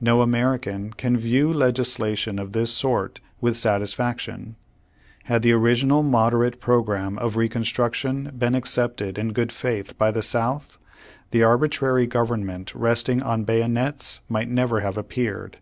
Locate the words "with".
3.40-3.56